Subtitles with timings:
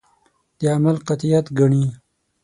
[0.59, 1.85] د عمل قاطعیت ګڼي.